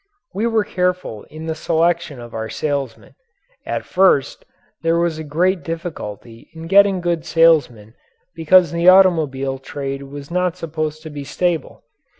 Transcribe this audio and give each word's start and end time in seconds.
We 0.33 0.47
were 0.47 0.63
careful 0.63 1.25
in 1.25 1.45
the 1.45 1.53
selection 1.53 2.19
of 2.19 2.33
our 2.33 2.49
salesmen. 2.49 3.13
At 3.67 3.85
first 3.85 4.45
there 4.81 4.97
was 4.97 5.19
great 5.19 5.61
difficulty 5.61 6.49
in 6.55 6.65
getting 6.65 7.01
good 7.01 7.23
salesmen 7.23 7.93
because 8.33 8.71
the 8.71 8.89
automobile 8.89 9.59
trade 9.59 10.01
was 10.01 10.31
not 10.31 10.57
supposed 10.57 11.03
to 11.03 11.11
be 11.11 11.23
stable. 11.23 11.83